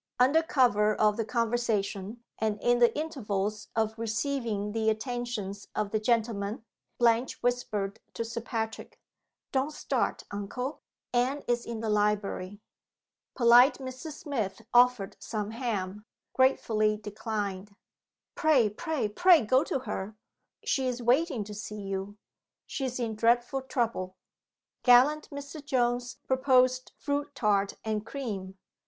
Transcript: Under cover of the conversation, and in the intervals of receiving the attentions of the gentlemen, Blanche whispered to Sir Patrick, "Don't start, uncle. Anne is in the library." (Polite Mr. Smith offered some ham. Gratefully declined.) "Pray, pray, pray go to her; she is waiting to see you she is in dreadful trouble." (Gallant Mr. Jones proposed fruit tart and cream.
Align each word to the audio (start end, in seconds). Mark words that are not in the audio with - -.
Under 0.17 0.41
cover 0.41 0.95
of 0.95 1.15
the 1.15 1.25
conversation, 1.25 2.23
and 2.39 2.59
in 2.59 2.79
the 2.79 2.91
intervals 2.97 3.67
of 3.75 3.99
receiving 3.99 4.71
the 4.71 4.89
attentions 4.89 5.67
of 5.75 5.91
the 5.91 5.99
gentlemen, 5.99 6.63
Blanche 6.97 7.43
whispered 7.43 7.99
to 8.15 8.25
Sir 8.25 8.41
Patrick, 8.41 8.99
"Don't 9.51 9.71
start, 9.71 10.23
uncle. 10.31 10.81
Anne 11.13 11.43
is 11.47 11.67
in 11.67 11.81
the 11.81 11.89
library." 11.91 12.59
(Polite 13.35 13.77
Mr. 13.77 14.11
Smith 14.11 14.63
offered 14.73 15.17
some 15.19 15.51
ham. 15.51 16.03
Gratefully 16.33 16.97
declined.) 16.97 17.75
"Pray, 18.33 18.71
pray, 18.71 19.07
pray 19.07 19.45
go 19.45 19.63
to 19.63 19.81
her; 19.81 20.15
she 20.63 20.87
is 20.87 21.03
waiting 21.03 21.43
to 21.43 21.53
see 21.53 21.79
you 21.79 22.17
she 22.65 22.85
is 22.85 22.99
in 22.99 23.13
dreadful 23.15 23.61
trouble." 23.61 24.15
(Gallant 24.81 25.29
Mr. 25.29 25.63
Jones 25.63 26.15
proposed 26.25 26.91
fruit 26.97 27.35
tart 27.35 27.75
and 27.85 28.03
cream. 28.03 28.57